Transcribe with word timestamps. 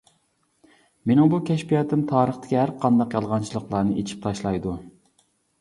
مېنىڭ 1.11 1.27
بۇ 1.33 1.39
كەشپىياتىم 1.49 2.05
تارىختىكى 2.13 2.59
ھەرقانداق 2.61 3.15
يالغانچىلىقلارنى 3.19 3.99
ئېچىپ 4.03 4.25
تاشلايدۇ. 4.27 4.75